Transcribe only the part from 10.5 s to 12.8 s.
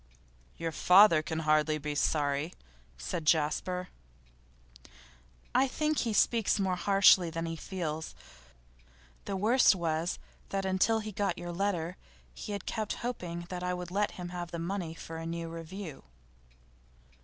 until he got your letter he had